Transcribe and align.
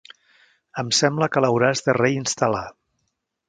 Em 0.83 0.89
sembla 1.01 1.29
que 1.35 1.45
l'hauràs 1.47 1.87
de 1.89 1.97
reinstal·lar. 2.01 2.67